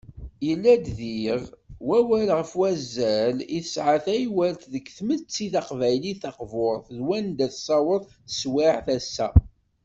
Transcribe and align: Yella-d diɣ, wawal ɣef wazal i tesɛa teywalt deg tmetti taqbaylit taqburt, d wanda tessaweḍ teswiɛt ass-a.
Yella-d 0.47 0.85
diɣ, 0.99 1.41
wawal 1.87 2.27
ɣef 2.37 2.51
wazal 2.59 3.37
i 3.57 3.59
tesɛa 3.65 3.97
teywalt 4.05 4.61
deg 4.73 4.85
tmetti 4.97 5.47
taqbaylit 5.53 6.19
taqburt, 6.23 6.85
d 6.97 6.99
wanda 7.07 7.45
tessaweḍ 7.53 8.03
teswiɛt 8.29 8.87
ass-a. 8.97 9.27